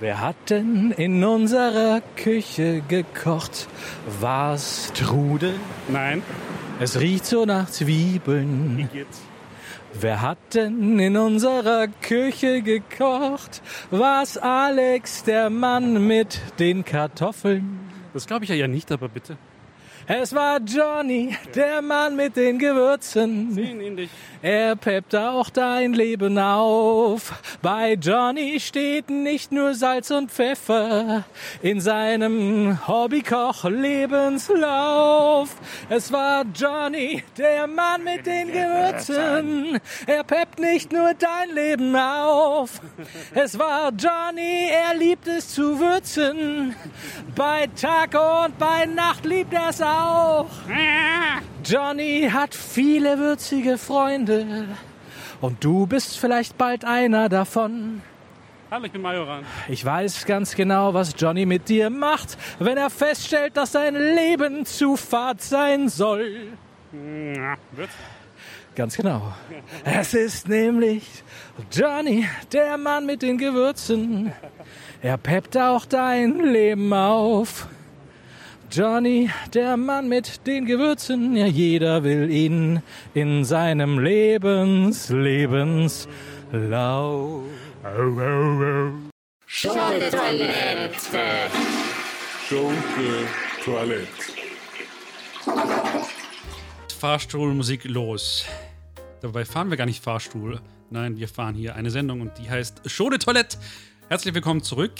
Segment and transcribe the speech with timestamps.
[0.00, 3.66] Wer hat denn in unserer Küche gekocht?
[4.20, 5.54] War's Trude?
[5.88, 6.22] Nein.
[6.78, 8.78] Es riecht so nach Zwiebeln.
[8.78, 9.20] Wie geht's?
[10.00, 13.60] Wer hat denn in unserer Küche gekocht?
[13.90, 17.80] War's Alex, der Mann mit den Kartoffeln?
[18.14, 19.36] Das glaube ich ja ja nicht, aber bitte.
[20.10, 23.52] Es war Johnny, der Mann mit den Gewürzen.
[23.52, 24.08] Sehen ihn dich.
[24.40, 27.34] Er peppt auch dein Leben auf.
[27.60, 31.24] Bei Johnny steht nicht nur Salz und Pfeffer
[31.60, 35.48] in seinem Hobbykoch-Lebenslauf.
[35.90, 39.80] Es war Johnny, der Mann mit den Gewürzen.
[40.06, 42.80] Er peppt nicht nur dein Leben auf.
[43.34, 46.76] Es war Johnny, er liebt es zu würzen.
[47.34, 50.46] Bei Tag und bei Nacht liebt er es auch.
[51.64, 54.66] Johnny hat viele würzige Freunde.
[55.40, 58.02] Und du bist vielleicht bald einer davon.
[58.70, 59.44] Hallo, ich bin Majoran.
[59.68, 64.66] Ich weiß ganz genau, was Johnny mit dir macht, wenn er feststellt, dass dein Leben
[64.66, 66.48] zu fad sein soll.
[66.92, 67.88] Ja, wird?
[68.74, 69.32] Ganz genau.
[69.84, 71.04] Es ist nämlich
[71.72, 74.32] Johnny, der Mann mit den Gewürzen.
[75.00, 77.68] Er peppt auch dein Leben auf.
[78.70, 82.82] Johnny, der Mann mit den Gewürzen, ja jeder will ihn
[83.14, 86.08] in seinem Lebens, Lebenslauf.
[89.46, 91.50] Schunke Toilette.
[92.46, 93.26] Schunke
[93.64, 94.08] Toilette.
[97.00, 98.44] Fahrstuhlmusik los.
[99.22, 100.60] Dabei fahren wir gar nicht Fahrstuhl.
[100.90, 103.56] Nein, wir fahren hier eine Sendung und die heißt Show de Toilette.
[104.10, 104.92] Herzlich willkommen zurück.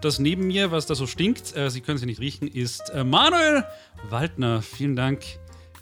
[0.00, 2.90] Das neben mir, was da so stinkt, äh, Sie können es ja nicht riechen, ist
[2.90, 3.64] äh, Manuel
[4.10, 4.60] Waldner.
[4.60, 5.22] Vielen Dank.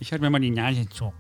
[0.01, 1.11] Ich halte mir mal die Nase zu.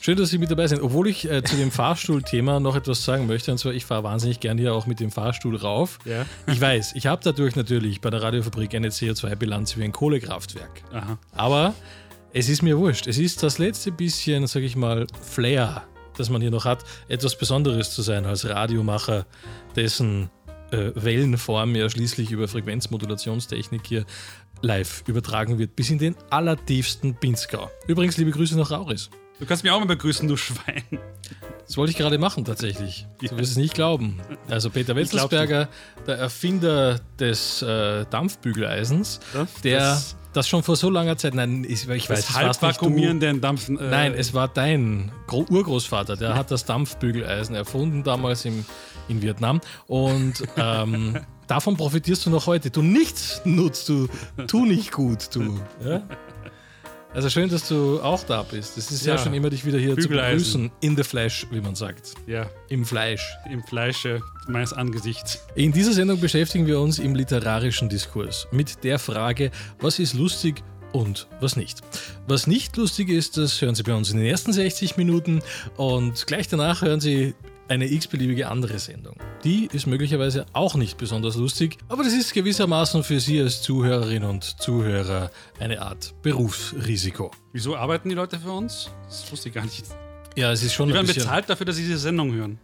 [0.00, 0.80] Schön, dass Sie mit dabei sind.
[0.80, 4.38] Obwohl ich äh, zu dem Fahrstuhlthema noch etwas sagen möchte, und zwar, ich fahre wahnsinnig
[4.38, 5.98] gern hier auch mit dem Fahrstuhl rauf.
[6.04, 6.24] Ja.
[6.46, 10.84] Ich weiß, ich habe dadurch natürlich bei der Radiofabrik eine CO2-Bilanz wie ein Kohlekraftwerk.
[10.92, 11.18] Aha.
[11.32, 11.74] Aber
[12.32, 13.08] es ist mir wurscht.
[13.08, 15.82] Es ist das letzte bisschen, sag ich mal, Flair,
[16.16, 19.26] das man hier noch hat, etwas Besonderes zu sein als Radiomacher,
[19.74, 20.30] dessen
[20.70, 24.04] äh, Wellenform ja schließlich über Frequenzmodulationstechnik hier
[24.62, 27.70] live übertragen wird, bis in den allertiefsten Pinzgau.
[27.86, 29.10] Übrigens, liebe Grüße nach Rauris.
[29.38, 30.82] Du kannst mich auch mal begrüßen, du Schwein.
[31.64, 33.06] Das wollte ich gerade machen, tatsächlich.
[33.20, 34.18] Du wirst es nicht glauben.
[34.48, 35.68] Also Peter Wetzelsberger,
[36.08, 41.64] der Erfinder des äh, Dampfbügeleisens, Das- der das- das, schon vor so langer Zeit, nein,
[41.64, 42.34] ich, ich weiß, es nicht du.
[42.34, 43.78] halbvakuumierenden Dampfen.
[43.78, 48.64] Äh, Nein, es war dein Gro Urgroßvater, der hat das Dampfbügeleisen erfunden, damals im,
[49.08, 49.60] in Vietnam.
[49.86, 52.70] Und ähm, davon profitierst du noch heute.
[52.70, 54.08] Du nichts nutzt, du
[54.46, 55.58] tu nicht gut, du.
[55.84, 56.02] Ja?
[57.14, 58.76] Also schön, dass du auch da bist.
[58.76, 59.18] Es ist ja, Ja.
[59.18, 60.70] schon immer, dich wieder hier zu begrüßen.
[60.82, 62.12] In the flesh, wie man sagt.
[62.26, 63.26] Ja, Im Fleisch.
[63.50, 65.42] im Fleische meines Angesichts.
[65.54, 70.62] In dieser Sendung beschäftigen wir uns im literarischen Diskurs mit der Frage, was ist lustig
[70.92, 71.80] und was nicht.
[72.26, 75.40] Was nicht lustig ist, das hören Sie bei uns in den ersten 60 Minuten
[75.78, 77.34] und gleich danach hören Sie
[77.68, 79.16] eine x-beliebige andere Sendung.
[79.44, 84.28] Die ist möglicherweise auch nicht besonders lustig, aber das ist gewissermaßen für Sie als Zuhörerinnen
[84.28, 85.30] und Zuhörer
[85.60, 87.30] eine Art Berufsrisiko.
[87.52, 88.90] Wieso arbeiten die Leute für uns?
[89.04, 89.84] Das wusste ich gar nicht.
[90.36, 92.58] Ja, es ist schon Wir ein werden bezahlt dafür, dass sie diese Sendung hören.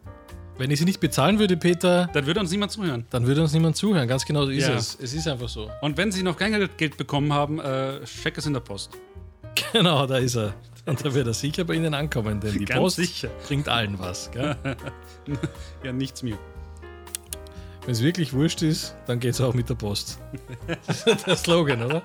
[0.57, 3.07] Wenn ich Sie nicht bezahlen würde, Peter, Dann würde uns niemand zuhören.
[3.11, 4.07] dann würde uns niemand zuhören.
[4.07, 4.75] Ganz genau so ist Ja.
[4.75, 4.97] es.
[5.03, 5.69] Es ist einfach so.
[5.83, 8.91] Und wenn sie noch kein Geld- Geld bekommen haben, äh, check es in der Post.
[9.73, 10.55] Genau, da ist er.
[10.87, 13.29] Und da wird er sicher bei Ihnen ankommen, denn die Ganz Post sicher.
[13.47, 14.31] bringt allen was.
[14.31, 14.57] Gell?
[15.83, 16.39] Ja, nichts mir.
[17.83, 20.19] Wenn es wirklich wurscht ist, dann geht es auch mit der Post.
[20.87, 22.03] Das ist der Slogan, oder?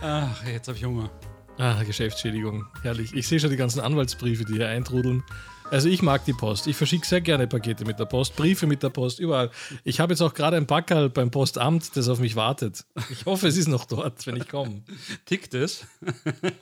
[0.00, 1.10] Ach, jetzt habe ich Hunger.
[1.58, 2.66] Ah, Geschäftsschädigung.
[2.82, 3.12] Herrlich.
[3.14, 5.24] Ich sehe schon die ganzen Anwaltsbriefe, die hier eintrudeln.
[5.70, 6.66] Also ich mag die Post.
[6.66, 9.50] Ich verschicke sehr gerne Pakete mit der Post, Briefe mit der Post, überall.
[9.84, 12.86] Ich habe jetzt auch gerade ein Packerl beim Postamt, das auf mich wartet.
[13.10, 14.82] Ich hoffe, es ist noch dort, wenn ich komme.
[15.26, 15.86] Tickt es?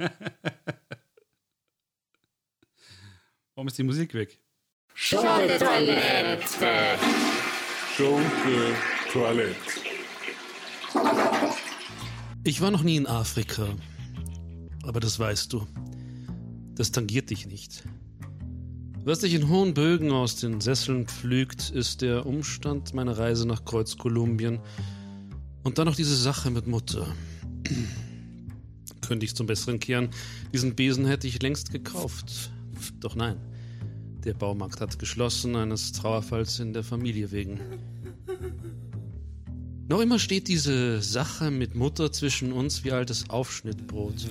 [3.55, 4.41] Warum ist die Musik weg?
[4.93, 6.98] Schunke Toilette.
[7.97, 8.75] Schunke
[9.13, 9.57] Toilette.
[12.42, 13.69] Ich war noch nie in Afrika.
[14.83, 15.66] Aber das weißt du.
[16.75, 17.84] Das tangiert dich nicht.
[19.07, 23.65] Was dich in hohen Bögen aus den Sesseln pflügt, ist der Umstand meiner Reise nach
[23.65, 24.59] Kreuzkolumbien
[25.63, 27.07] und dann noch diese Sache mit Mutter.
[29.03, 30.09] Könnte ich zum Besseren kehren,
[30.53, 32.51] diesen Besen hätte ich längst gekauft.
[32.99, 33.37] Doch nein,
[34.25, 37.61] der Baumarkt hat geschlossen, eines Trauerfalls in der Familie wegen.
[39.87, 44.27] Noch immer steht diese Sache mit Mutter zwischen uns wie altes Aufschnittbrot.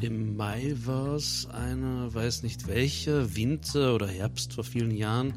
[0.00, 5.34] Im Mai war es eine, weiß nicht welche, Winter oder Herbst vor vielen Jahren.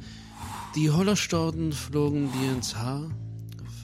[0.76, 3.10] Die Hollerstauden flogen dir ins Haar.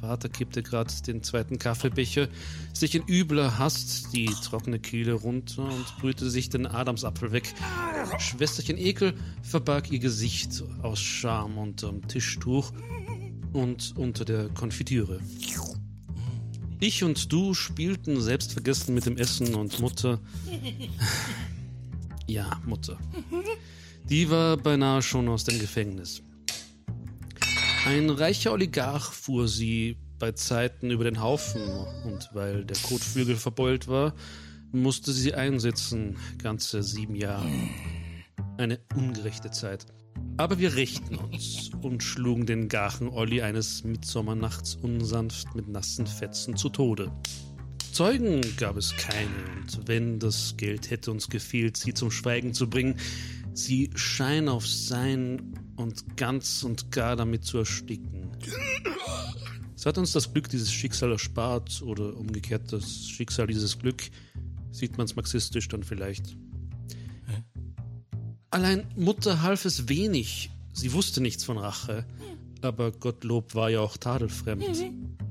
[0.01, 2.27] Vater kippte gerade den zweiten Kaffeebecher,
[2.73, 7.53] sich in übler Hast die trockene Kehle runter und brühte sich den Adamsapfel weg.
[8.19, 12.71] Schwesterchen Ekel verbarg ihr Gesicht aus Scham unterm Tischtuch
[13.53, 15.19] und unter der Konfitüre.
[16.79, 20.19] Ich und du spielten selbstvergessen mit dem Essen und Mutter.
[22.27, 22.97] Ja, Mutter.
[24.09, 26.23] Die war beinahe schon aus dem Gefängnis.
[27.85, 31.61] Ein reicher Oligarch fuhr sie bei Zeiten über den Haufen
[32.03, 34.15] und weil der Kotflügel verbeult war,
[34.71, 37.47] musste sie einsitzen, ganze sieben Jahre.
[38.57, 39.85] Eine ungerechte Zeit.
[40.37, 46.57] Aber wir rächten uns und schlugen den Gachen Olli eines Mitsommernachts unsanft mit nassen Fetzen
[46.57, 47.11] zu Tode.
[47.93, 52.69] Zeugen gab es keine, und wenn das Geld hätte uns gefehlt, sie zum Schweigen zu
[52.69, 52.97] bringen,
[53.53, 58.35] sie Schein auf Sein und ganz und gar damit zu ersticken.
[59.77, 64.03] Es hat uns das Glück dieses Schicksal erspart, oder umgekehrt das Schicksal dieses Glück,
[64.71, 66.35] sieht man es marxistisch dann vielleicht.
[68.51, 70.51] Allein Mutter half es wenig.
[70.73, 72.05] Sie wusste nichts von Rache.
[72.61, 74.65] Aber Gottlob war ja auch tadelfremd.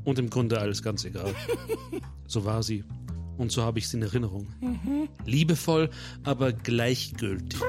[0.04, 1.34] Und im Grunde alles ganz egal.
[2.26, 2.84] So war sie.
[3.36, 4.48] Und so habe ich sie in Erinnerung.
[5.26, 5.90] Liebevoll,
[6.22, 7.60] aber gleichgültig.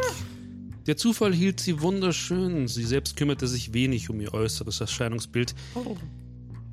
[0.88, 2.68] Der Zufall hielt sie wunderschön.
[2.68, 5.56] Sie selbst kümmerte sich wenig um ihr äußeres Erscheinungsbild.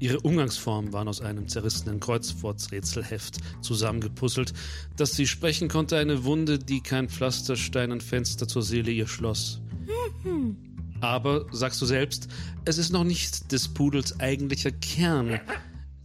[0.02, 4.52] Ihre Umgangsformen waren aus einem zerrissenen Kreuzworträtselheft zusammengepuzzelt,
[4.96, 9.60] dass sie sprechen konnte, eine Wunde, die kein Pflasterstein ein Fenster zur Seele ihr schloss.
[11.00, 12.26] Aber, sagst du selbst,
[12.64, 15.38] es ist noch nicht des Pudels eigentlicher Kern.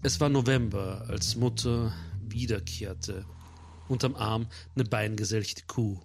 [0.04, 1.92] Es war November, als Mutter
[2.22, 3.26] wiederkehrte.
[3.88, 4.46] Unterm Arm
[4.76, 6.00] eine beingeselchte Kuh.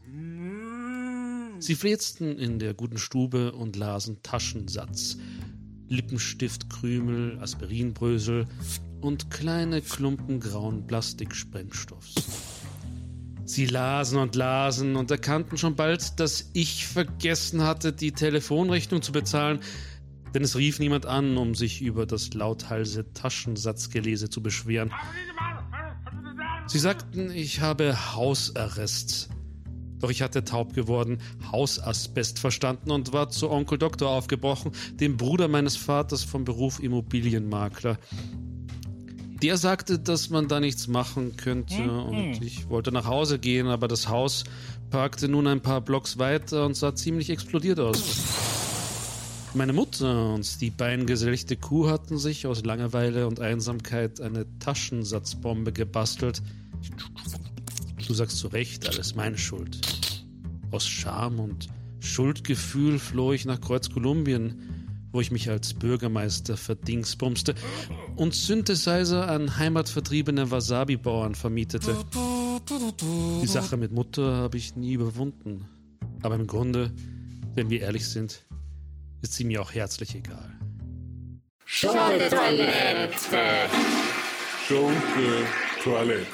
[1.58, 5.18] Sie flitzten in der guten Stube und lasen Taschensatz.
[5.92, 8.46] Lippenstiftkrümel, Aspirinbrösel
[9.02, 12.14] und kleine Klumpen grauen Plastiksprengstoffs.
[13.44, 19.12] Sie lasen und lasen und erkannten schon bald, dass ich vergessen hatte, die Telefonrechnung zu
[19.12, 19.60] bezahlen,
[20.34, 24.90] denn es rief niemand an, um sich über das lauthalse Taschensatzgelese zu beschweren.
[26.66, 29.28] Sie sagten, ich habe Hausarrest.
[30.02, 31.18] Doch ich hatte taub geworden,
[31.52, 37.98] Hausasbest verstanden und war zu Onkel Doktor aufgebrochen, dem Bruder meines Vaters vom Beruf Immobilienmakler.
[39.42, 43.86] Der sagte, dass man da nichts machen könnte und ich wollte nach Hause gehen, aber
[43.86, 44.42] das Haus
[44.90, 48.02] parkte nun ein paar Blocks weiter und sah ziemlich explodiert aus.
[49.54, 56.42] Meine Mutter und die beingeselchte Kuh hatten sich aus Langeweile und Einsamkeit eine Taschensatzbombe gebastelt.
[58.06, 59.91] Du sagst zu Recht, alles meine Schuld.
[60.72, 61.68] Aus Scham und
[62.00, 67.54] Schuldgefühl floh ich nach Kreuz-Kolumbien, wo ich mich als Bürgermeister verdingsbumste
[68.16, 71.94] und Synthesizer an heimatvertriebene Wasabi-Bauern vermietete.
[73.42, 75.68] Die Sache mit Mutter habe ich nie überwunden.
[76.22, 76.90] Aber im Grunde,
[77.54, 78.46] wenn wir ehrlich sind,
[79.20, 80.58] ist sie mir auch herzlich egal.
[81.66, 83.68] Schunke-Toilette.
[84.66, 85.44] Schunke
[85.82, 86.26] Toilette.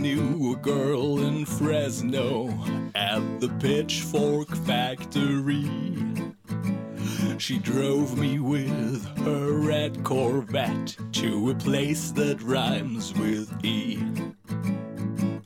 [0.00, 2.48] Knew a girl in Fresno
[2.94, 5.68] at the Pitchfork Factory.
[7.36, 13.98] She drove me with her red Corvette to a place that rhymes with E.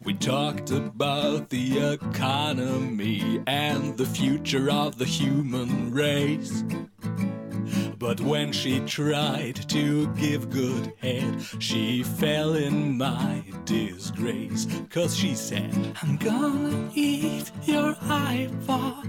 [0.04, 6.62] We talked about the economy and the future of the human race.
[7.98, 14.66] But when she tried to give good head, she fell in my disgrace.
[14.90, 19.06] Cause she said, I'm gonna eat your eyeballs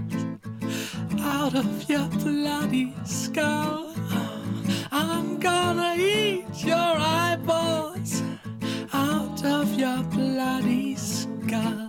[1.20, 3.92] out of your bloody skull.
[4.92, 8.22] I'm gonna eat your eyeballs
[8.92, 11.85] out of your bloody skull.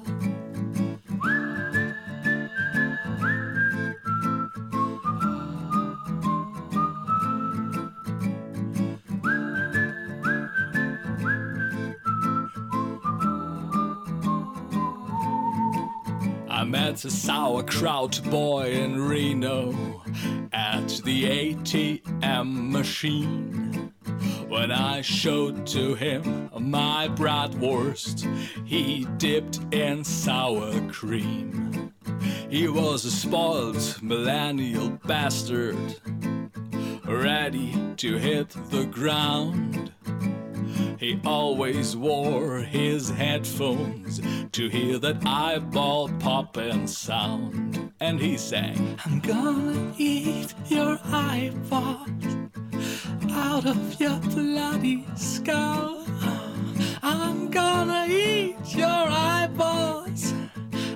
[16.97, 20.01] I met a sauerkraut boy in Reno
[20.51, 23.93] at the ATM machine.
[24.47, 28.25] When I showed to him my bratwurst,
[28.65, 31.93] he dipped in sour cream.
[32.49, 35.77] He was a spoiled millennial bastard,
[37.05, 39.86] ready to hit the ground.
[40.99, 44.19] He always wore his headphones
[44.51, 47.91] to hear that eyeball popping sound.
[47.99, 52.37] And he sang, I'm gonna eat your eyeballs
[53.31, 56.03] out of your bloody skull.
[57.03, 60.33] I'm gonna eat your eyeballs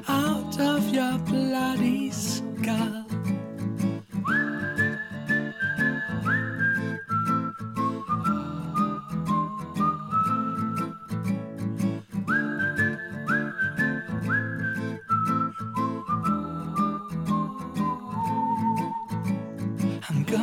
[0.08, 3.01] out of your bloody skull.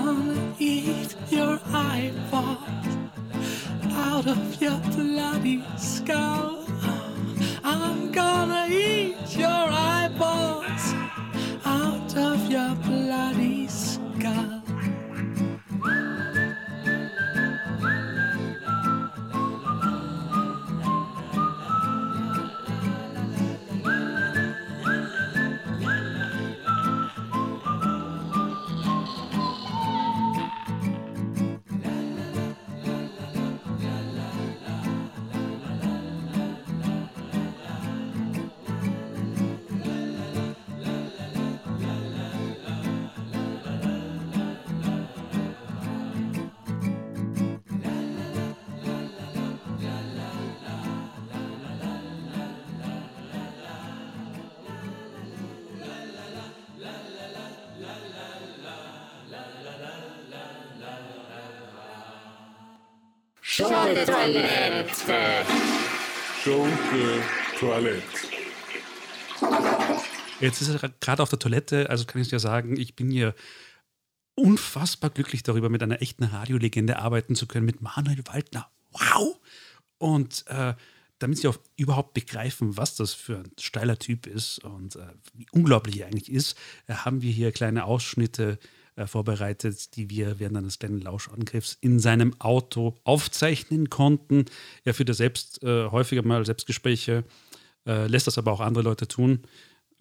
[0.09, 2.97] Gonna eat your eyeballs
[3.93, 6.65] out of your bloody skull.
[7.63, 8.98] I'm gonna eat
[64.07, 65.45] Schunke-Toilette.
[66.45, 67.23] Schunke
[67.59, 68.03] Toilette.
[70.41, 73.35] Jetzt ist er gerade auf der Toilette, also kann ich dir sagen, ich bin hier
[74.37, 78.71] unfassbar glücklich darüber, mit einer echten Radiolegende arbeiten zu können, mit Manuel Waldner.
[78.91, 79.41] Wow!
[79.99, 80.75] Und äh,
[81.19, 85.49] damit sie auch überhaupt begreifen, was das für ein steiler Typ ist und äh, wie
[85.51, 88.61] unglaublich er eigentlich ist, äh, haben wir hier kleine Ausschnitte
[88.99, 94.45] äh, vorbereitet, die wir während eines kleinen Lauschangriffs in seinem Auto aufzeichnen konnten.
[94.85, 97.25] Er führt ja selbst äh, häufiger mal Selbstgespräche,
[97.87, 99.43] äh, lässt das aber auch andere Leute tun.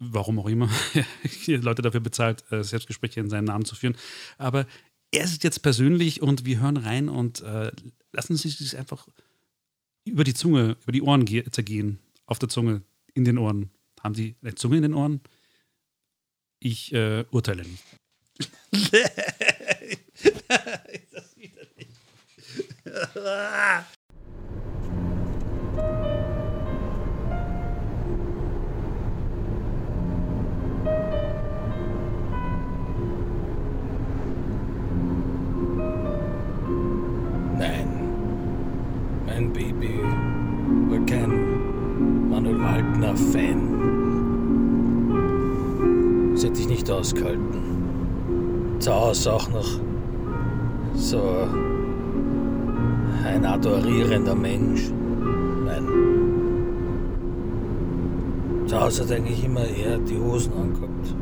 [0.00, 0.68] Warum auch immer.
[1.46, 3.96] Leute dafür bezahlt, äh, Selbstgespräche in seinem Namen zu führen.
[4.36, 4.66] Aber
[5.10, 7.72] er ist jetzt persönlich und wir hören rein und äh,
[8.12, 9.08] lassen Sie sich einfach
[10.04, 11.98] über die Zunge, über die Ohren ge- zergehen.
[12.26, 12.82] Auf der Zunge,
[13.14, 13.70] in den Ohren.
[14.02, 15.20] Haben Sie eine Zunge in den Ohren?
[16.60, 17.82] Ich äh, urteile nicht.
[37.58, 37.88] Nein,
[39.26, 39.98] mein Baby
[40.88, 43.74] war kein Manuel Waldner-Fan.
[46.34, 47.67] Das nicht ausgehalten.
[48.88, 49.68] Zu Hause auch noch
[50.94, 51.20] so
[53.22, 54.90] ein adorierender Mensch.
[55.66, 55.86] Nein.
[58.66, 61.14] Zu Hause hat eigentlich immer er die Hosen angehabt.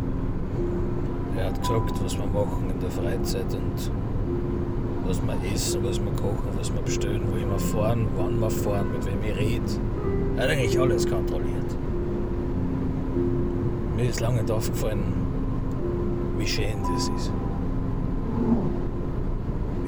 [1.37, 3.91] Er hat gesagt, was wir machen in der Freizeit und
[5.05, 8.93] was wir essen, was wir kochen, was wir bestellen, wo wir fahren, wann wir fahren,
[8.93, 9.65] mit wem ich rede.
[10.37, 11.77] Er hat eigentlich alles kontrolliert.
[13.97, 15.03] Mir ist lange nicht aufgefallen,
[16.39, 17.33] wie schön das ist.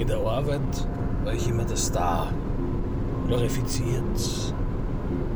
[0.08, 0.88] Der Arbeit
[1.22, 2.32] war ich immer der Star,
[3.26, 4.54] glorifiziert,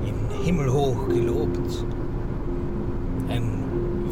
[0.06, 1.84] in himmelhoch gelobt.
[3.28, 3.64] Ein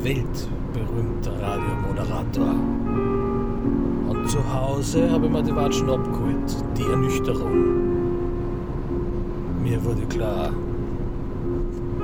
[0.03, 2.55] weltberühmter Radiomoderator.
[4.11, 7.65] Und zu Hause habe ich mir die Watschen abgeholt, die Ernüchterung.
[9.63, 10.51] Mir wurde klar,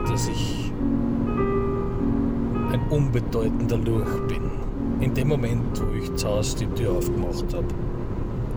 [0.08, 0.72] dass ich
[2.72, 4.50] ein unbedeutender Lurch bin.
[5.00, 7.66] In dem Moment, wo ich zu Hause die Tür aufgemacht habe,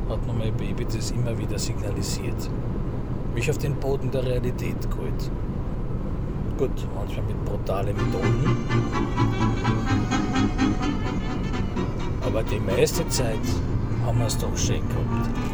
[0.09, 2.49] hat mir mein Baby das immer wieder signalisiert.
[3.35, 5.31] Mich auf den Boden der Realität geholt.
[6.57, 8.57] Gut, manchmal mit brutalen Methoden.
[12.25, 13.37] Aber die meiste Zeit
[14.05, 15.48] haben wir es doch schön gehabt.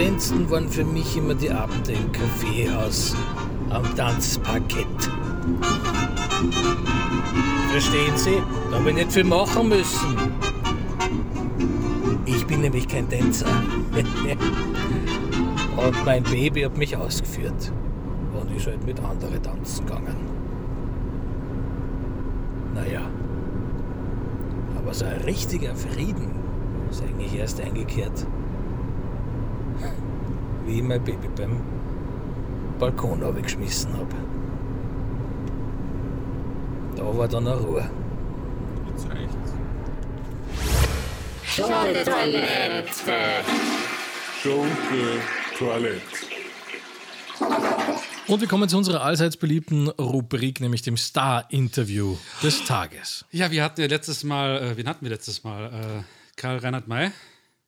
[0.00, 3.14] Schönsten waren für mich immer die Abende im Kaffeehaus
[3.68, 4.86] am Tanzparkett.
[7.70, 8.42] Verstehen Sie?
[8.70, 10.16] Da habe ich nicht viel machen müssen.
[12.24, 13.46] Ich bin nämlich kein Tänzer.
[15.76, 17.72] Und mein Baby hat mich ausgeführt.
[18.32, 20.16] Und ist halt mit anderen tanzen gegangen.
[22.74, 23.02] Naja.
[24.78, 26.30] Aber so ein richtiger Frieden
[26.90, 28.26] ist eigentlich erst eingekehrt.
[30.70, 31.60] Wie ich mein Baby beim
[32.78, 34.14] Balkon geschmissen habe.
[36.94, 37.90] Da war dann eine Ruhe.
[41.44, 42.84] Schunke-Toilette.
[44.40, 45.18] Schunke
[45.58, 46.00] Toilette.
[48.28, 53.24] Und wir kommen zu unserer allseits beliebten Rubrik, nämlich dem Star-Interview des Tages.
[53.32, 55.64] Ja, wir hatten ja letztes Mal, äh, wen hatten wir letztes Mal?
[55.64, 56.02] Äh,
[56.36, 57.10] Karl Reinhard May.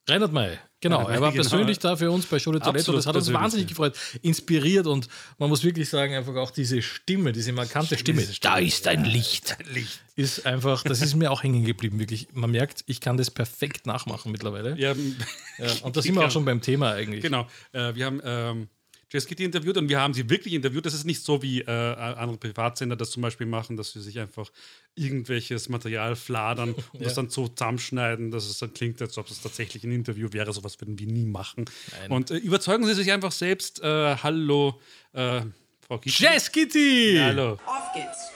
[0.09, 1.09] Reinhard May, genau.
[1.09, 1.43] Er war genau.
[1.43, 5.09] persönlich da für uns bei de Toilette und das hat uns wahnsinnig gefreut, inspiriert und
[5.39, 8.27] man muss wirklich sagen, einfach auch diese Stimme, diese markante Stimme.
[8.41, 9.57] Da ist ein Licht.
[9.73, 10.01] Licht.
[10.17, 12.29] Ist einfach, das ist mir auch hängen geblieben, wirklich.
[12.33, 14.77] Man merkt, ich kann das perfekt nachmachen mittlerweile.
[14.77, 14.95] Ja,
[15.59, 17.23] Ja, und da sind wir auch schon beim Thema eigentlich.
[17.23, 17.47] Genau.
[17.73, 18.69] Äh, wir haben ähm,
[19.13, 20.87] Jess Kitty interviewt und wir haben sie wirklich interviewt.
[20.87, 24.19] Das ist nicht so wie äh, andere Privatsender das zum Beispiel machen, dass sie sich
[24.19, 24.51] einfach
[24.95, 29.43] irgendwelches Material fladern und das dann so zusammenschneiden, dass es dann klingt, als ob es
[29.43, 30.51] tatsächlich ein Interview wäre.
[30.55, 31.67] Sowas würden wir nie machen.
[32.09, 33.83] Und äh, überzeugen Sie sich einfach selbst.
[33.83, 34.81] Äh, hallo,
[35.13, 35.43] äh,
[35.87, 36.23] Frau Kitty.
[36.23, 37.19] Jess Kitty!
[37.21, 37.59] Hallo.
[37.67, 38.31] Auf geht's.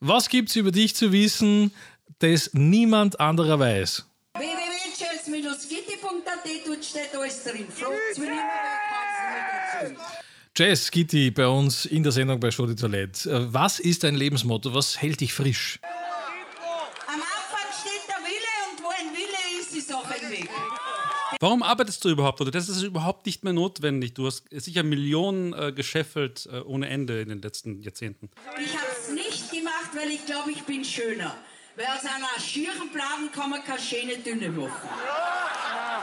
[0.00, 1.72] Was gibt's über dich zu wissen,
[2.18, 4.04] das niemand anderer weiß?
[4.34, 8.00] www.chels-gitti.at dort steht alles drin mich nicht mehr, weil ich
[8.90, 9.94] kann's nicht mehr dazu.
[10.56, 13.28] Jess Kitty bei uns in der Sendung bei Show de Toilette.
[13.28, 14.72] Äh, Was ist dein Lebensmotto?
[14.72, 15.80] Was hält dich frisch?
[17.08, 20.48] Am Anfang steht der Wille und wo ein Wille ist, ist auch ein Weg.
[21.40, 22.40] Warum arbeitest du überhaupt?
[22.40, 24.14] Oder das ist überhaupt nicht mehr notwendig.
[24.14, 28.30] Du hast sicher Millionen äh, gescheffelt äh, ohne Ende in den letzten Jahrzehnten.
[28.64, 31.34] Ich hab's nicht gemacht, weil ich glaube, ich bin schöner.
[31.74, 34.88] Weil aus einer schieren Bladen kann man keine schöne Dünne machen.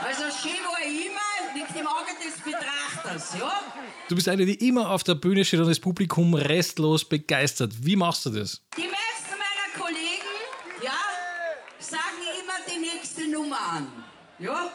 [0.04, 3.62] Also schön war ich immer, liegt im Auge des Betrachters, ja?
[4.08, 7.72] Du bist eine, die immer auf der Bühne steht und das Publikum restlos begeistert.
[7.80, 8.60] Wie machst du das?
[8.76, 10.32] Die meisten meiner Kollegen,
[10.82, 10.98] ja,
[11.78, 14.04] sagen immer die nächste Nummer an.
[14.38, 14.70] Ja?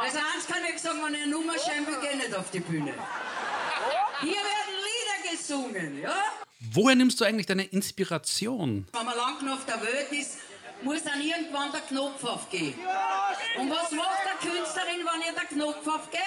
[0.00, 2.92] Also eins kann ich sagen, wenn ich eine Nummer scheinbar gehe nicht auf die Bühne.
[4.20, 6.14] Hier werden Lieder gesungen, ja?
[6.72, 8.86] Woher nimmst du eigentlich deine Inspiration?
[8.92, 10.38] Wenn man lang genug auf der Welt ist,
[10.82, 12.74] muss dann irgendwann der Knopf aufgehen.
[13.58, 16.20] Und was macht der Künstlerin, wenn ihr der Knopf aufgeht?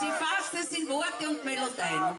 [0.00, 2.16] Sie fasst es in Worte und Melodien.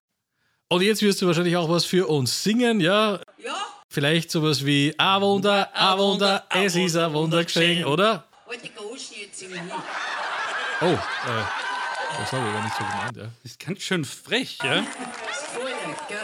[0.70, 3.20] Und jetzt wirst du wahrscheinlich auch was für uns singen, ja?
[3.38, 3.56] Ja?
[3.90, 8.26] Vielleicht sowas wie A Wunder, A Wunder, es ist ein Wundergeschehen, oder?
[8.50, 9.72] Alte Goschen jetzt Hin.
[10.82, 10.98] Oh, äh,
[12.20, 13.24] das habe ich gar nicht so gemeint, ja.
[13.24, 14.76] Das ist ganz schön frech, ja?
[14.76, 16.18] Das ist voll nicht, gell?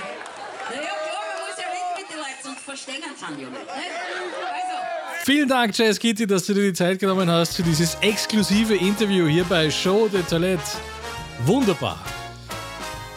[0.69, 3.51] Na ja, klar, man muss ja reden mit den Leuten, sonst verstehen sie ja nicht.
[3.51, 4.52] nicht?
[5.25, 9.25] Vielen Dank, Jess Kitty, dass du dir die Zeit genommen hast für dieses exklusive Interview
[9.25, 10.62] hier bei Show de Toilette.
[11.45, 11.97] Wunderbar.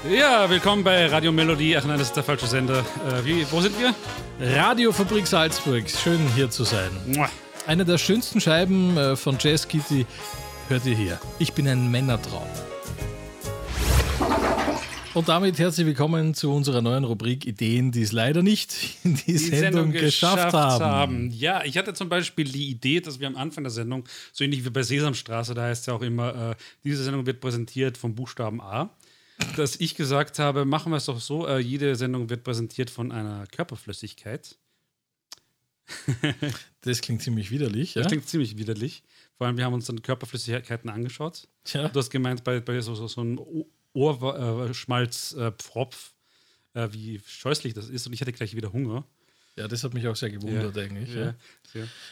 [0.09, 1.77] Ja, willkommen bei Radio Melodie.
[1.77, 2.79] Ach nein, das ist der falsche Sender.
[2.79, 3.92] Äh, wie, wo sind wir?
[4.38, 6.90] Radiofabrik Salzburg, schön hier zu sein.
[7.07, 7.29] Mua.
[7.66, 10.07] Eine der schönsten Scheiben äh, von Jazz Kitty
[10.69, 11.19] hört ihr hier.
[11.40, 12.47] Ich bin ein Männertraum.
[15.16, 19.33] Und damit herzlich willkommen zu unserer neuen Rubrik Ideen, die es leider nicht in die,
[19.33, 21.31] Die Sendung, geschafft, haben.
[21.31, 24.62] Ja, ich hatte zum Beispiel die Idee, dass wir am Anfang der Sendung, so ähnlich
[24.66, 28.14] wie bei Sesamstraße, da heißt es ja auch immer, äh, diese Sendung wird präsentiert vom
[28.14, 28.90] Buchstaben A,
[29.57, 33.11] dass ich gesagt habe, machen wir es doch so, äh, jede Sendung wird präsentiert von
[33.11, 34.59] einer Körperflüssigkeit.
[36.83, 37.94] Das klingt ziemlich widerlich.
[37.94, 38.02] Ja?
[38.02, 39.02] Das klingt ziemlich widerlich.
[39.38, 41.48] Vor allem, wir haben uns dann Körperflüssigkeiten angeschaut.
[41.64, 41.88] Tja.
[41.88, 43.40] Du hast gemeint, bei, bei so, so, so einem
[43.97, 46.15] Ohrschmalzpfropf,
[46.75, 48.07] äh, wie scheußlich das ist.
[48.07, 49.05] Und ich hatte gleich wieder Hunger.
[49.57, 51.15] ja, das hat mich auch sehr gewundert eigentlich.
[51.15, 51.27] Ja.
[51.27, 51.35] ja.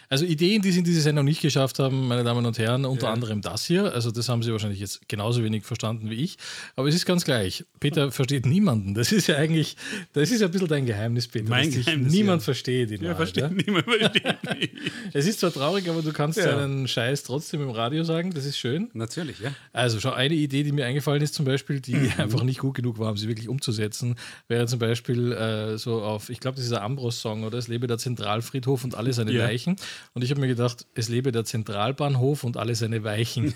[0.09, 3.07] Also Ideen, die es in diese Sendung nicht geschafft haben, meine Damen und Herren, unter
[3.07, 3.13] Ja.
[3.13, 3.93] anderem das hier.
[3.93, 6.37] Also das haben Sie wahrscheinlich jetzt genauso wenig verstanden wie ich.
[6.77, 7.65] Aber es ist ganz gleich.
[7.81, 8.95] Peter versteht niemanden.
[8.95, 9.77] Das ist ja eigentlich,
[10.13, 11.49] das ist ja ein bisschen dein Geheimnis, Peter.
[11.49, 12.45] Mein Geheimnis, niemand ja.
[12.45, 12.91] versteht.
[12.91, 13.85] In Ja, versteht niemand.
[13.85, 14.23] Versteht.
[15.13, 16.57] Es ist zwar traurig, aber du kannst Ja.
[16.57, 18.33] deinen Scheiß trotzdem im Radio sagen.
[18.35, 18.91] Das ist schön.
[18.95, 19.53] Natürlich, ja.
[19.73, 22.13] Also schon eine Idee, die mir eingefallen ist, zum Beispiel, die Mhm.
[22.19, 24.17] einfach nicht gut genug war, um sie wirklich umzusetzen,
[24.49, 27.59] wäre zum Beispiel äh, so auf, ich glaube, das ist ein Ambros-Song, oder?
[27.59, 29.47] Es lebe der Zentralfriedhof und alle seine Ja.
[29.55, 29.77] Leichen.
[30.15, 33.55] Und ich habe mir gedacht, es lebe der Zentralbahnhof und alle seine Weichen.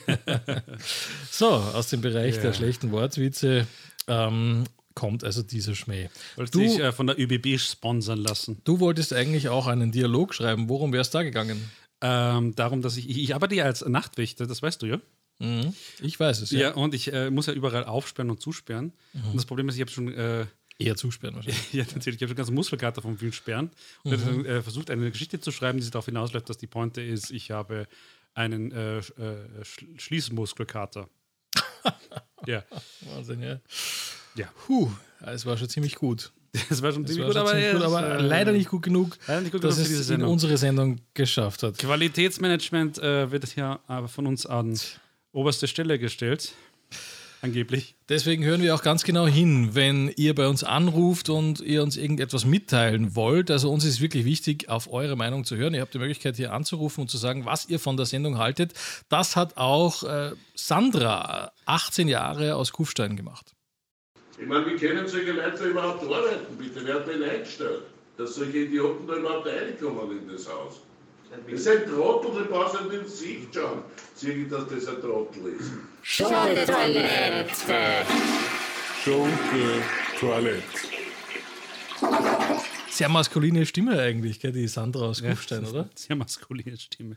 [1.30, 2.42] so, aus dem Bereich Ja.
[2.42, 3.66] der schlechten Wortwitze
[4.06, 6.08] ähm, kommt also dieser Schmäh.
[6.36, 8.60] Wolltest Du- dich äh, von der ÖBB sponsern lassen.
[8.64, 10.68] Du wolltest eigentlich auch einen Dialog schreiben.
[10.68, 11.70] Worum wäre es da gegangen?
[12.00, 14.98] Ähm, darum, dass ich, ich, ich arbeite ja als Nachtwächter, das weißt du ja.
[16.00, 16.74] Ich weiß es, Ja, ja.
[16.74, 18.92] und ich äh, muss ja überall aufsperren und zusperren.
[19.14, 20.46] Und das Problem ist, ich habe schon, äh,
[20.78, 21.72] Eher zusperren wahrscheinlich.
[21.72, 23.70] ja, natürlich, ich habe schon ganze Muskelkater vom vielen Sperren.
[24.04, 27.02] Und habe dann, äh, versucht, eine Geschichte zu schreiben, die darauf hinausläuft, dass die Pointe
[27.02, 27.88] ist, ich habe
[28.34, 31.08] einen äh, Sch- äh, Sch- Schließmuskelkater.
[32.46, 32.62] ja,
[33.12, 33.60] Wahnsinn, ja.
[34.36, 34.46] Ja.
[34.66, 34.90] Puh,
[35.26, 36.30] es war schon ziemlich gut.
[36.68, 38.68] das war schon ziemlich war gut, schon aber, ziemlich gut, es, aber äh, leider nicht
[38.68, 41.76] gut genug, nicht gut dass genug es in unsere Sendung geschafft hat.
[41.78, 44.78] Qualitätsmanagement äh, wird hier aber von uns an
[45.32, 46.52] oberste Stelle gestellt.
[47.40, 47.94] Angeblich.
[48.08, 51.96] Deswegen hören wir auch ganz genau hin, wenn ihr bei uns anruft und ihr uns
[51.96, 53.50] irgendetwas mitteilen wollt.
[53.50, 55.72] Also uns ist wirklich wichtig, auf eure Meinung zu hören.
[55.72, 58.74] Ihr habt die Möglichkeit, hier anzurufen und zu sagen, was ihr von der Sendung haltet.
[59.08, 63.54] Das hat auch äh, Sandra, 18 Jahre aus Kufstein gemacht.
[64.40, 66.80] Ich meine, wie können solche Leute überhaupt arbeiten, bitte?
[66.84, 67.82] Wer hat den eingestellt?
[68.16, 70.80] Dass solche Idioten da überhaupt reinkommen in das Haus?
[71.30, 73.82] Das ist ein Trottel, den brauchst du nicht ins Gesicht schauen.
[74.14, 75.70] Sieh ich, dass das ein Trottel ist.
[76.02, 77.44] Schunke-Toilette.
[79.04, 79.82] Schunke
[80.18, 80.62] Toilette.
[82.90, 85.88] Sehr maskuline Stimme eigentlich, gell, die Sandra aus Kufstein, oder?
[85.94, 87.16] Sehr maskuline Stimme.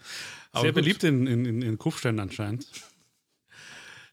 [0.52, 0.76] Aber Sehr gut.
[0.84, 2.68] beliebt in, in, in, in Kufstein anscheinend.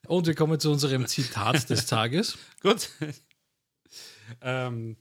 [0.07, 2.39] Und wir kommen zu unserem Zitat des Tages.
[2.63, 2.89] Gut.
[4.41, 4.97] ähm,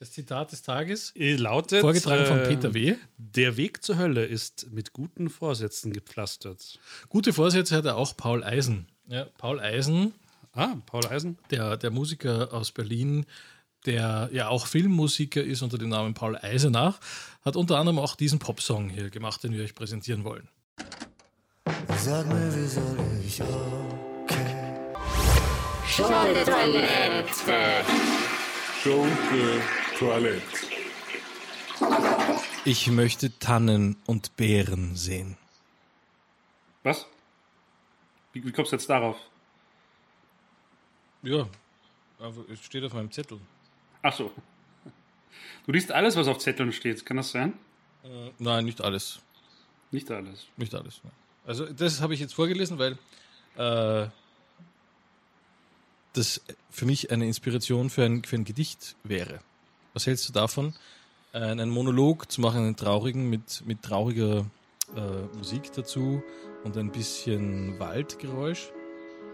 [0.00, 2.96] Das Zitat des Tages, lautet: vorgetragen von äh, Peter W.
[3.18, 6.78] Der Weg zur Hölle ist mit guten Vorsätzen gepflastert.
[7.10, 8.86] Gute Vorsätze hat er auch Paul Eisen.
[9.08, 10.14] Ja, Paul Eisen,
[10.54, 11.36] Ah, Paul Eisen.
[11.50, 13.26] der, der Musiker aus Berlin,
[13.84, 16.98] der ja auch Filmmusiker ist unter dem Namen Paul Eisenach,
[17.42, 20.48] hat unter anderem auch diesen Popsong hier gemacht, den wir euch präsentieren wollen.
[21.98, 24.80] Sag mir, wie soll ich okay?
[25.86, 27.84] Schunke-Toilette.
[28.82, 29.60] Schunke
[30.00, 30.42] Toilette.
[32.64, 35.36] Ich möchte Tannen und Beeren sehen.
[36.82, 37.06] Was?
[38.32, 39.18] Wie, wie kommst du jetzt darauf?
[41.22, 41.46] Ja,
[42.18, 43.40] aber es steht auf meinem Zettel.
[44.00, 44.32] Ach so.
[45.66, 47.04] Du liest alles, was auf Zetteln steht.
[47.04, 47.52] Kann das sein?
[48.38, 49.20] Nein, nicht alles.
[49.90, 50.46] Nicht alles.
[50.56, 51.04] Nicht alles.
[51.04, 51.10] ne.
[51.44, 52.96] Also das habe ich jetzt vorgelesen, weil
[53.56, 54.08] äh,
[56.14, 59.40] das für mich eine Inspiration für ein, für ein Gedicht wäre.
[59.92, 60.74] Was hältst du davon,
[61.32, 64.46] äh, einen Monolog zu machen, einen traurigen mit, mit trauriger
[64.96, 66.22] äh, Musik dazu
[66.64, 68.70] und ein bisschen Waldgeräusch?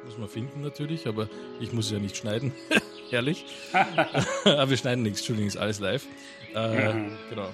[0.05, 1.29] Muss man finden natürlich, aber
[1.61, 2.53] ich muss ja nicht schneiden.
[3.11, 3.45] Herrlich.
[4.45, 6.07] aber wir schneiden nichts, Entschuldigung, ist alles live.
[6.55, 6.93] Äh,
[7.31, 7.49] Genau.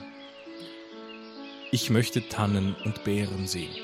[1.70, 3.74] Ich möchte Tannen und Beeren sehen.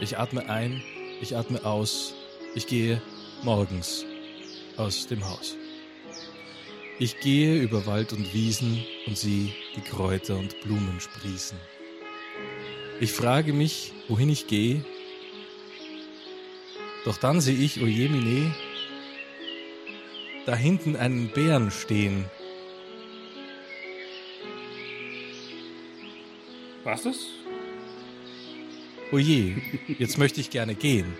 [0.00, 0.82] Ich atme ein,
[1.20, 2.14] ich atme aus,
[2.56, 3.00] ich gehe
[3.44, 4.04] morgens
[4.76, 5.56] aus dem Haus.
[7.02, 11.58] Ich gehe über Wald und Wiesen und sehe die Kräuter und Blumen sprießen.
[13.00, 14.84] Ich frage mich, wohin ich gehe,
[17.04, 18.54] doch dann sehe ich, o jemine,
[20.46, 22.24] da hinten einen Bären stehen.
[26.84, 27.16] War's das?
[29.10, 29.60] Oje,
[29.98, 31.16] jetzt möchte ich gerne gehen.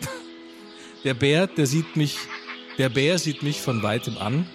[1.04, 2.16] Der Bär, der sieht mich,
[2.78, 4.46] der Bär sieht mich von weitem an.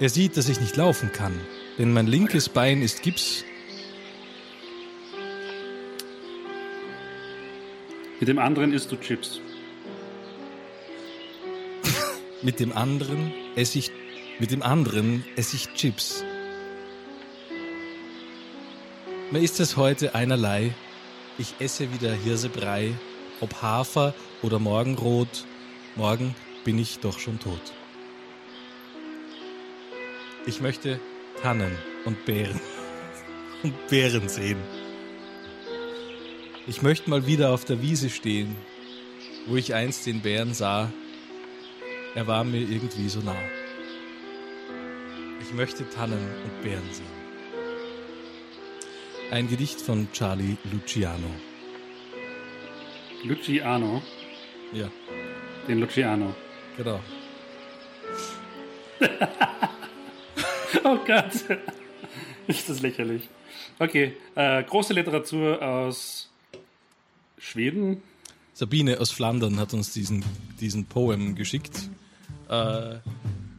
[0.00, 1.38] Er sieht, dass ich nicht laufen kann,
[1.78, 3.44] denn mein linkes Bein ist Gips.
[8.18, 9.40] Mit dem anderen isst du Chips.
[12.42, 13.90] Mit dem anderen esse ich,
[14.38, 16.24] mit dem anderen esse ich Chips.
[19.30, 20.74] Mir ist es heute einerlei.
[21.38, 22.94] Ich esse wieder Hirsebrei,
[23.44, 25.44] ob Hafer oder Morgenrot.
[25.96, 27.60] Morgen bin ich doch schon tot.
[30.46, 30.98] Ich möchte
[31.42, 31.76] Tannen
[32.06, 32.60] und Beeren
[33.62, 34.58] und Beeren sehen.
[36.66, 38.56] Ich möchte mal wieder auf der Wiese stehen,
[39.46, 40.90] wo ich einst den Bären sah.
[42.14, 43.36] Er war mir irgendwie so nah.
[45.42, 47.14] Ich möchte Tannen und Beeren sehen.
[49.30, 51.30] Ein Gedicht von Charlie Luciano.
[53.24, 54.02] Luciano.
[54.72, 54.88] Ja,
[55.68, 56.34] Den Luciano.
[56.76, 57.00] genau.
[60.86, 61.32] Oh Gott.
[62.46, 63.28] Ist das lächerlich.
[63.78, 64.12] Okay.
[64.34, 66.28] Äh, große Literatur aus
[67.38, 68.02] Schweden.
[68.52, 70.22] Sabine aus Flandern hat uns diesen,
[70.60, 71.88] diesen Poem geschickt.
[72.50, 72.96] Äh,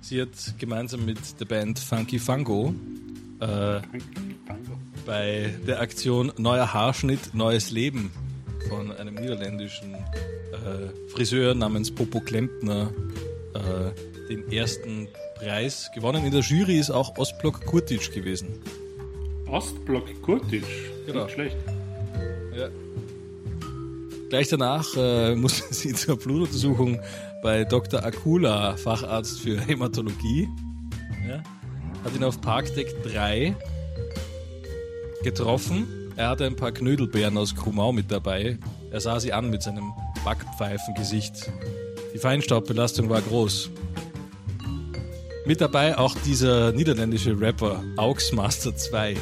[0.01, 2.75] sie hat gemeinsam mit der Band Funky Fango
[3.39, 3.81] äh,
[5.05, 8.11] bei der Aktion Neuer Haarschnitt, Neues Leben
[8.69, 12.91] von einem niederländischen äh, Friseur namens Popo Klempner
[13.53, 16.25] äh, den ersten Preis gewonnen.
[16.25, 18.59] In der Jury ist auch Ostblock Kurtic gewesen.
[19.47, 20.91] Ostblock Kurtisch.
[21.05, 21.23] Genau.
[21.23, 21.57] Nicht schlecht.
[22.55, 22.69] Ja.
[24.29, 26.99] Gleich danach äh, musste sie zur Blutuntersuchung
[27.43, 28.03] bei Dr.
[28.03, 30.47] Akula, Facharzt für Hämatologie.
[31.27, 31.43] Ja.
[32.03, 33.55] hat ihn auf Parkdeck 3
[35.23, 36.04] getroffen.
[36.17, 38.57] Er hatte ein paar Knödelbeeren aus Kumau mit dabei.
[38.89, 39.91] Er sah sie an mit seinem
[40.23, 41.51] Backpfeifengesicht.
[42.13, 43.69] Die Feinstaubbelastung war groß.
[45.45, 49.17] Mit dabei auch dieser niederländische Rapper Augsmaster 2.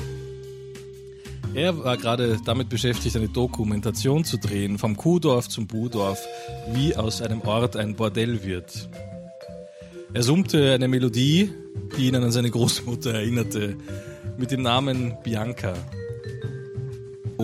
[1.56, 6.24] Er war gerade damit beschäftigt, eine Dokumentation zu drehen, vom Kuhdorf zum Budorf,
[6.74, 8.90] wie aus einem Ort ein Bordell wird.
[10.14, 11.52] Er summte eine Melodie,
[11.98, 13.78] die ihn an seine Großmutter erinnerte,
[14.38, 15.74] mit dem Namen Bianca.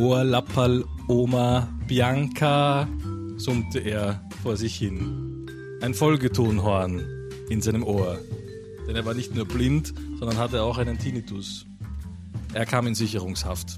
[0.02, 2.88] Oa Lappal Oma Bianca,
[3.36, 5.46] summte er vor sich hin.
[5.82, 7.06] Ein Folgetonhorn
[7.50, 8.18] in seinem Ohr.
[8.88, 11.66] Denn er war nicht nur blind, sondern hatte auch einen Tinnitus.
[12.54, 13.78] Er kam in Sicherungshaft.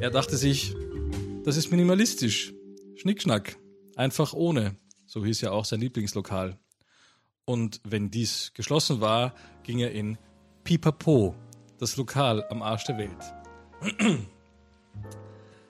[0.00, 0.76] Er dachte sich,
[1.44, 2.54] das ist minimalistisch.
[2.94, 3.58] Schnickschnack.
[3.96, 4.76] Einfach ohne.
[5.06, 6.56] So hieß ja auch sein Lieblingslokal.
[7.46, 10.18] Und wenn dies geschlossen war, ging er in
[10.62, 11.34] Pipapo,
[11.80, 13.43] das Lokal am Arsch der Welt.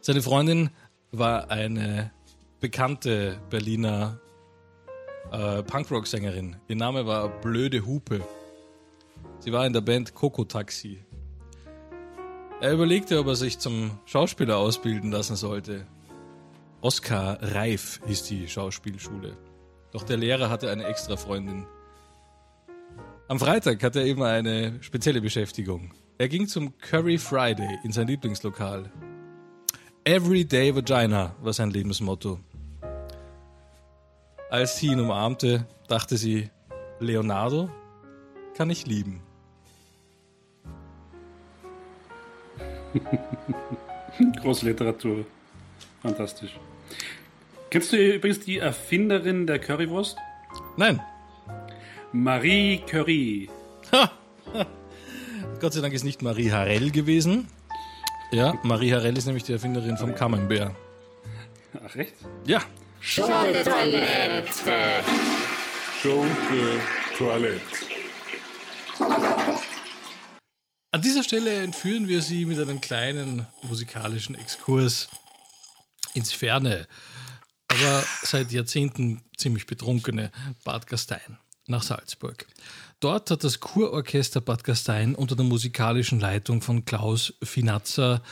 [0.00, 0.70] Seine Freundin
[1.12, 2.12] war eine
[2.60, 4.20] bekannte Berliner
[5.32, 6.56] äh, Punkrock-Sängerin.
[6.68, 8.20] Ihr Name war Blöde Hupe.
[9.38, 11.04] Sie war in der Band Coco Taxi.
[12.60, 15.86] Er überlegte, ob er sich zum Schauspieler ausbilden lassen sollte.
[16.80, 19.36] Oskar Reif hieß die Schauspielschule.
[19.92, 21.66] Doch der Lehrer hatte eine extra Freundin.
[23.28, 25.92] Am Freitag hatte er immer eine spezielle Beschäftigung.
[26.16, 28.88] Er ging zum Curry Friday in sein Lieblingslokal.
[30.04, 32.38] Everyday Vagina war sein Lebensmotto.
[34.48, 36.50] Als sie ihn umarmte, dachte sie,
[37.00, 37.68] Leonardo
[38.56, 39.20] kann ich lieben.
[44.40, 45.26] Großliteratur.
[46.00, 46.56] Fantastisch.
[47.70, 50.16] Kennst du übrigens die Erfinderin der Currywurst?
[50.76, 51.00] Nein,
[52.12, 53.50] Marie Curie.
[55.64, 57.48] Gott sei Dank ist nicht Marie Harel gewesen.
[58.32, 60.76] Ja, Marie Harel ist nämlich die Erfinderin vom Camembert.
[61.82, 62.12] Ach, recht?
[62.44, 62.62] Ja,
[63.00, 64.44] Schunke-Toilette.
[66.02, 67.62] Schunke-Toilette.
[70.90, 75.08] An dieser Stelle entführen wir Sie mit einem kleinen musikalischen Exkurs
[76.12, 76.86] ins Ferne,
[77.68, 80.30] aber seit Jahrzehnten ziemlich betrunkene
[80.62, 82.46] Bad Gastein nach Salzburg.
[83.00, 88.22] Dort hat das Kurorchester Bad Gastein unter der musikalischen Leitung von Klaus Finazza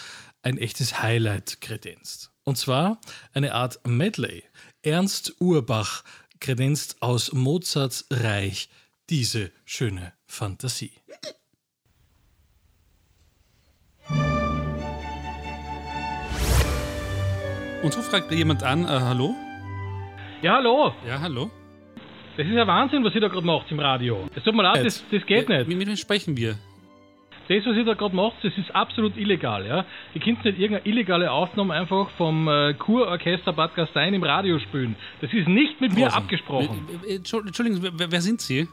[0.43, 2.31] ein echtes Highlight kredenzt.
[2.45, 3.01] Und zwar
[3.33, 4.43] eine Art Medley.
[4.83, 6.03] Ernst Urbach
[6.41, 8.69] kredenzt aus Mozarts Reich
[9.11, 10.93] diese schöne Fantasie.
[17.83, 19.35] Und so fragt jemand an, äh, hallo?
[20.41, 20.95] Ja, hallo.
[21.05, 21.51] Ja, hallo?
[22.37, 24.29] Das ist ja Wahnsinn, was ihr da gerade macht im Radio.
[24.35, 25.69] Es tut mir leid, das, das geht nicht.
[25.69, 26.55] Mit, mit wem sprechen wir?
[27.49, 29.67] Das, was ihr da gerade macht, das ist absolut illegal.
[29.67, 29.85] Ja?
[30.15, 34.97] Ihr könnt nicht irgendeine illegale Aufnahme einfach vom äh, Kurorchester Bad Gastein im Radio spielen.
[35.21, 36.87] Das ist nicht mit mir abgesprochen.
[37.05, 38.67] Äh, äh, Entschu- Entschuldigen Sie, wer, wer sind Sie?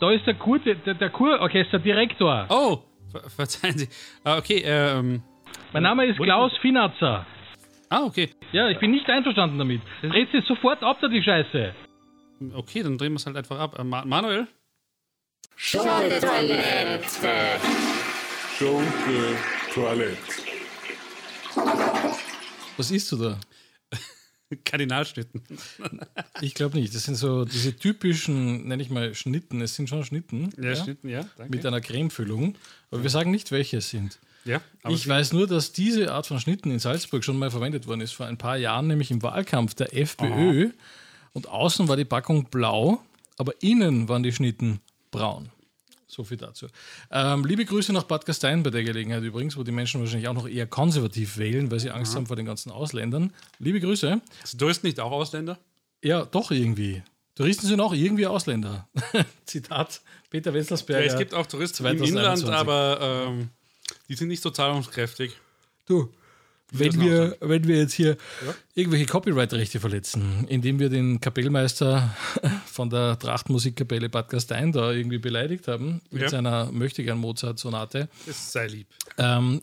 [0.00, 2.46] Da ist der, Kur, der, der Kurorchesterdirektor.
[2.48, 2.78] Oh,
[3.10, 3.88] ver verzeihen Sie.
[4.24, 5.22] Ah, okay, ähm.
[5.72, 7.26] Mein Name ist Klaus Finazza.
[7.90, 8.30] Ah, okay.
[8.52, 9.82] Ja, ich bin nicht einverstanden damit.
[10.00, 11.74] Dreht sie sofort ab, da die Scheiße.
[12.54, 13.78] Okay, dann drehen wir es halt einfach ab.
[13.78, 14.46] Äh, Ma Manuel?
[15.56, 17.00] Schunke-Toilette.
[18.58, 20.16] Schunke-Toilette.
[22.76, 23.38] Was isst du da?
[24.64, 25.42] Kardinalschnitten.
[26.40, 26.94] Ich glaube nicht.
[26.94, 29.60] Das sind so diese typischen, nenne ich mal Schnitten.
[29.60, 30.50] Es sind schon Schnitten.
[30.60, 31.24] Ja, Schnitten, ja.
[31.36, 31.54] Danke.
[31.56, 32.56] Mit einer Cremefüllung.
[32.90, 34.18] Aber wir sagen nicht, welche es sind.
[34.44, 37.86] ja, aber Ich weiß nur, dass diese Art von Schnitten in Salzburg schon mal verwendet
[37.86, 38.12] worden ist.
[38.12, 40.70] Vor ein paar Jahren, nämlich im Wahlkampf der FPÖ.
[41.32, 43.00] Und außen war die Packung blau,
[43.38, 45.50] aber innen waren die Schnitten braun.
[46.06, 46.66] So viel dazu.
[47.10, 50.34] Ähm, liebe Grüße nach Bad Gastein bei der Gelegenheit übrigens, wo die Menschen wahrscheinlich auch
[50.34, 53.32] noch eher konservativ wählen, weil sie Angst haben vor den ganzen Ausländern.
[53.58, 54.20] Liebe Grüße.
[54.44, 55.58] Ist Touristen nicht auch Ausländer?
[56.02, 57.02] Ja, doch irgendwie.
[57.34, 58.86] Touristen sind auch irgendwie Ausländer.
[59.46, 61.06] Zitat Peter Ja, Wetzelsberger.
[61.06, 62.54] es gibt auch Touristen im Inland, 2021.
[62.54, 63.48] aber ähm,
[64.08, 65.32] die sind nicht so zahlungskräftig.
[65.86, 66.12] Du,
[66.72, 68.16] wenn wir, wenn wir jetzt hier
[68.74, 72.14] irgendwelche Copyright-Rechte verletzen, indem wir den Kapellmeister
[72.66, 76.28] von der Trachtmusikkapelle Bad Gastein da irgendwie beleidigt haben mit Ja.
[76.30, 78.86] seiner möchtegern Mozart-Sonate, Das sei lieb.
[79.18, 79.62] ähm,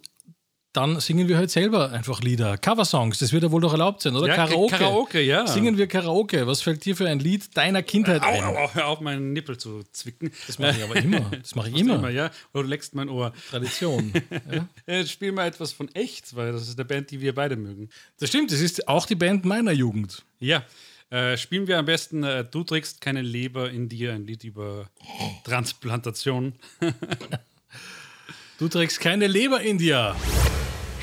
[0.73, 2.57] dann singen wir halt selber einfach Lieder.
[2.57, 4.27] Coversongs, das wird ja wohl doch erlaubt sein, oder?
[4.27, 4.77] Ja, Karaoke.
[4.77, 5.47] Karaoke, ja.
[5.47, 6.45] Singen wir Karaoke.
[6.45, 8.43] Was fällt dir für ein Lied deiner Kindheit ein?
[8.43, 10.31] au, au, hör auf, meinen Nippel zu zwicken.
[10.45, 11.31] Das mache ich aber immer.
[11.41, 11.95] Das mache ich Immer.
[11.95, 12.09] immer.
[12.09, 12.29] ja.
[12.53, 13.33] Oder du leckst mein Ohr.
[13.49, 14.13] Tradition.
[14.51, 14.67] Ja.
[14.87, 17.89] Jetzt spielen wir etwas von Echt, weil das ist eine Band, die wir beide mögen.
[18.19, 20.23] Das stimmt, das ist auch die Band meiner Jugend.
[20.39, 20.63] Ja.
[21.09, 24.89] Äh, spielen wir am besten äh, Du trägst keine Leber in dir, ein Lied über
[25.43, 26.53] Transplantation.
[28.59, 30.17] Du trägst keine Leber in dir.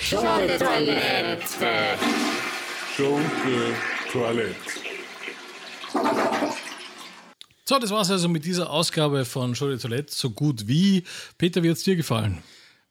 [0.00, 1.98] Schunke Toilette.
[2.96, 3.74] Schunke
[4.12, 4.54] Toilette.
[7.64, 10.12] So, das war's also mit dieser Ausgabe von Show de Toilette.
[10.14, 11.02] So gut wie.
[11.38, 12.42] Peter, wie hat's dir gefallen?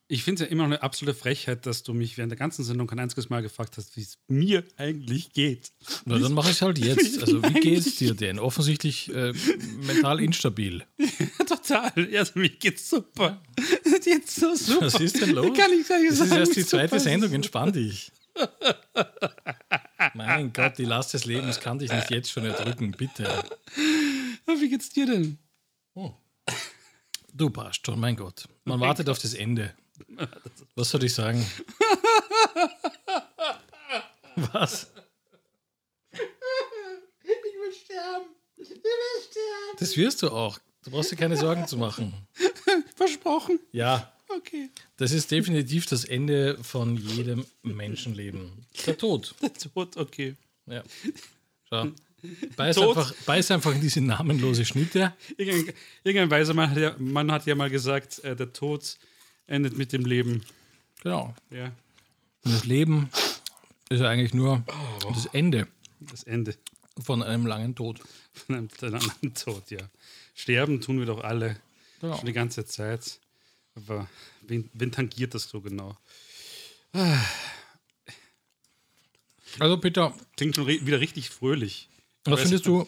[0.07, 2.63] Ich finde es ja immer noch eine absolute Frechheit, dass du mich während der ganzen
[2.63, 5.71] Sendung kein einziges Mal gefragt hast, wie es mir eigentlich geht.
[6.05, 7.21] Na, dann mache ich halt jetzt.
[7.21, 8.37] Also, wie geht's dir denn?
[8.37, 9.33] Offensichtlich äh,
[9.81, 10.83] mental instabil.
[11.47, 11.91] Total.
[12.11, 13.41] Ja, Also, mir geht's super.
[13.97, 14.87] Es geht so super.
[14.87, 15.57] Was ist denn los?
[15.57, 17.35] Kann ich das sagen, ist erst die zweite Sendung, ist.
[17.35, 18.11] entspann dich.
[20.13, 23.43] Mein Gott, die Last des Lebens kann dich nicht jetzt schon erdrücken, bitte.
[24.45, 25.37] Wie geht's dir denn?
[27.33, 28.47] Du passt schon, mein Gott.
[28.65, 29.73] Man wartet auf das Ende.
[30.75, 31.45] Was soll ich sagen?
[34.35, 34.87] Was?
[36.11, 36.19] Ich
[37.29, 38.25] will sterben.
[38.57, 38.77] Ich will
[39.29, 39.77] sterben.
[39.79, 40.59] Das wirst du auch.
[40.85, 42.13] Du brauchst dir keine Sorgen zu machen.
[42.95, 43.59] Versprochen.
[43.71, 44.69] Ja, Okay.
[44.97, 48.65] das ist definitiv das Ende von jedem Menschenleben.
[48.85, 49.35] Der Tod.
[49.41, 50.35] Der Tod, okay.
[50.65, 50.83] Ja.
[51.69, 51.87] Schau.
[52.55, 52.97] Beiß Tod.
[52.97, 55.13] einfach, beiß einfach in diese namenlose Schnitte.
[55.37, 58.97] Irgendein, irgendein weiser Mann hat, ja, Mann hat ja mal gesagt, äh, der Tod
[59.45, 60.43] endet mit dem Leben.
[61.03, 61.35] Genau.
[61.51, 61.65] Ja,
[62.43, 63.09] Und das Leben
[63.89, 64.63] ist ja eigentlich nur
[65.13, 65.67] das Ende
[65.99, 66.55] das Ende
[66.99, 67.99] von einem langen Tod.
[68.33, 69.79] von einem, einem Tod, ja.
[70.35, 71.57] Sterben tun wir doch alle.
[72.01, 72.17] Genau.
[72.17, 73.19] Schon die ganze Zeit.
[73.73, 74.07] Aber
[74.41, 75.97] wen, wen tangiert das so genau?
[79.59, 81.89] Also Peter, Klingt schon wieder richtig fröhlich.
[82.25, 82.87] was findest du,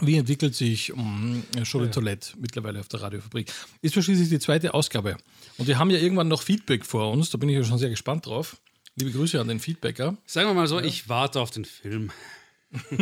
[0.00, 3.52] wie entwickelt sich um, Show de Toilette mittlerweile auf der Radiofabrik?
[3.82, 5.16] Ist ja schließlich die zweite Ausgabe.
[5.58, 7.90] Und wir haben ja irgendwann noch Feedback vor uns, da bin ich ja schon sehr
[7.90, 8.60] gespannt drauf.
[8.96, 10.16] Liebe Grüße an den Feedbacker.
[10.26, 12.10] Sagen wir mal so, ich warte auf den Film.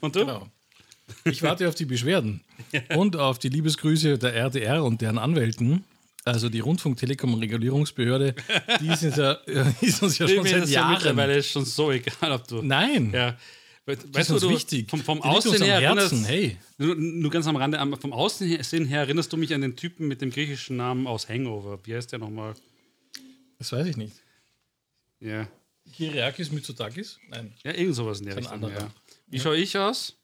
[0.00, 0.20] Und du?
[0.20, 0.48] Genau.
[1.24, 2.40] Ich warte auf die Beschwerden
[2.96, 5.84] und auf die Liebesgrüße der RDR und deren Anwälten.
[6.24, 8.34] Also die Rundfunk Telekom Regulierungsbehörde,
[8.80, 9.32] die ist uns ja,
[9.82, 10.92] ist uns ja schon seit ist ja Jahren.
[10.94, 12.62] mittlerweile schon so egal, ob du.
[12.62, 13.36] Nein, Ja.
[13.86, 14.88] Das Weißt ist uns du, du wichtig.
[14.88, 19.30] vom, vom Aussehen her erinnerst, Hey, nur, nur ganz am Rande, vom Aussehen her erinnerst
[19.30, 21.78] du mich an den Typen mit dem griechischen Namen aus Hangover.
[21.84, 22.54] Wie heißt der nochmal?
[23.58, 24.14] das weiß ich nicht.
[25.20, 25.46] Ja.
[25.94, 27.18] Kyriakis Mitsotakis?
[27.28, 27.52] Nein.
[27.62, 28.62] Ja, irgend sowas in der Richtung.
[28.62, 28.90] Ja.
[29.26, 30.16] Wie schaue ich aus?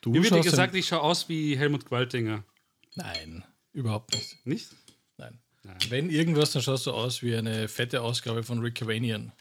[0.00, 2.44] Du Mir wird gesagt, ich schaue aus wie Helmut Gwaltinger.
[2.94, 4.46] Nein, überhaupt nicht.
[4.46, 4.70] Nicht?
[5.16, 5.38] Nein.
[5.88, 9.32] Wenn irgendwas, dann schaust du aus wie eine fette Ausgabe von Rick Cavanian.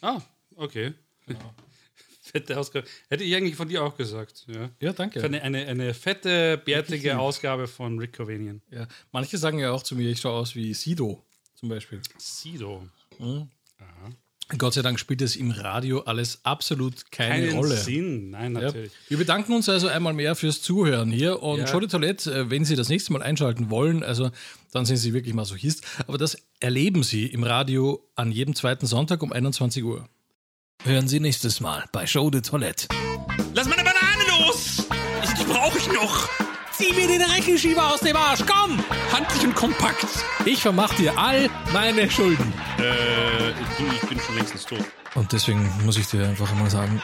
[0.00, 0.20] Ah,
[0.56, 0.94] okay.
[1.26, 1.54] Genau.
[2.22, 2.86] fette Ausgabe.
[3.08, 4.46] Hätte ich eigentlich von dir auch gesagt.
[4.48, 4.70] Ja.
[4.80, 5.22] Ja, danke.
[5.22, 8.62] Eine, eine, eine fette, bärtige Ausgabe von Rick Cavanian.
[8.70, 8.86] Ja.
[9.12, 12.00] Manche sagen ja auch zu mir, ich schaue aus wie Sido zum Beispiel.
[12.18, 12.88] Sido.
[14.58, 17.76] Gott sei Dank spielt es im Radio alles absolut keine Keinen Rolle.
[17.76, 18.30] Sinn.
[18.30, 18.60] Nein, Ja.
[18.62, 18.92] natürlich.
[19.08, 21.66] Wir bedanken uns also einmal mehr fürs Zuhören hier und Ja.
[21.66, 24.30] Show de Toilette, äh, wenn Sie das nächste Mal einschalten wollen, also
[24.72, 29.22] dann sind Sie wirklich Masochist, aber das erleben Sie im Radio an jedem zweiten Sonntag
[29.22, 30.08] um 21 Uhr.
[30.84, 32.88] Hören Sie nächstes Mal bei Show de Toilette.
[36.80, 38.82] Zieh mir den Reckenschieber aus dem Arsch, komm!
[39.12, 40.06] Handlich und kompakt!
[40.46, 42.54] Ich vermach dir all meine Schulden.
[42.78, 44.82] Äh, du, ich bin schon längstens tot.
[45.14, 47.02] Und deswegen muss ich dir einfach mal sagen,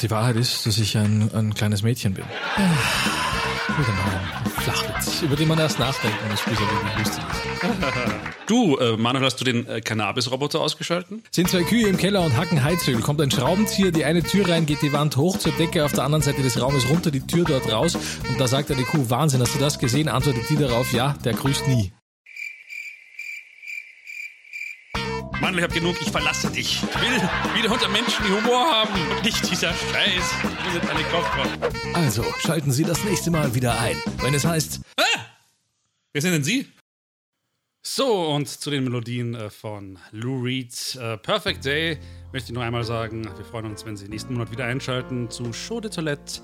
[0.00, 2.24] die Wahrheit ist, dass ich ein, ein kleines Mädchen bin.
[3.68, 8.50] Ein Flachwitz, über den man erst nachdenken muss, bis er wirklich lustig ist.
[8.50, 11.22] Du, äh, Manuel, hast du den äh, Cannabis-Roboter ausgeschalten?
[11.30, 13.00] Sind zwei Kühe im Keller und hacken Heizöl.
[13.00, 16.04] Kommt ein Schraubenzieher, die eine Tür rein, geht die Wand hoch zur Decke, auf der
[16.04, 17.96] anderen Seite des Raumes runter, die Tür dort raus.
[18.28, 20.08] Und da sagt eine Kuh, Wahnsinn, hast du das gesehen?
[20.08, 21.92] Antwortet die darauf, ja, der grüßt nie.
[25.42, 26.80] Manuel, ich hab genug, ich verlasse dich.
[26.82, 30.34] Ich will wieder unter Menschen, die Humor haben und nicht dieser Scheiß.
[30.62, 31.94] Wir sind alle Kopfkopf.
[31.94, 34.80] Also, schalten Sie das nächste Mal wieder ein, wenn es heißt,
[36.14, 36.68] Wer sind denn Sie?
[37.82, 40.72] So, und zu den Melodien äh, von Lou Reed.
[41.00, 41.98] Äh, Perfect Day
[42.32, 45.52] möchte ich noch einmal sagen, wir freuen uns, wenn Sie nächsten Monat wieder einschalten zu
[45.52, 46.42] Show de Toilette.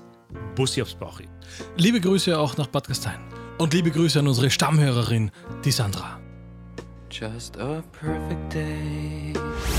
[0.55, 1.25] Bussi aufs Bauchi.
[1.77, 3.19] liebe Grüße auch nach Bad Gastein.
[3.59, 5.31] Und liebe Grüße an unsere Stammhörerin,
[5.63, 6.19] die Sandra.
[7.09, 9.78] Just a perfect day.